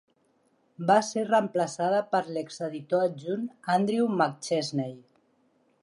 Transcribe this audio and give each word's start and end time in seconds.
Va 0.91 0.95
ser 1.07 1.25
reemplaçada 1.27 1.99
per 2.15 2.23
l'exeditor 2.37 3.05
adjunt 3.09 3.45
Andrew 3.77 4.09
McChesney. 4.23 4.99